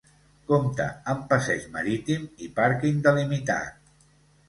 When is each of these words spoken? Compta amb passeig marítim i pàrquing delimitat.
Compta 0.51 0.87
amb 1.13 1.27
passeig 1.35 1.69
marítim 1.77 2.27
i 2.49 2.53
pàrquing 2.59 3.01
delimitat. 3.11 3.97